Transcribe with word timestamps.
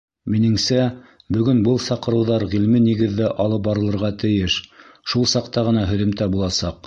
Минеңсә, 0.33 0.85
бөгөн 1.35 1.59
был 1.67 1.77
саҡырыуҙар 1.87 2.45
ғилми 2.55 2.81
нигеҙҙә 2.87 3.29
алып 3.45 3.63
барылырға 3.69 4.11
тейеш, 4.23 4.57
шул 5.13 5.29
саҡта 5.35 5.69
ғына 5.71 5.87
һөҙөмтә 5.93 6.35
буласаҡ. 6.37 6.79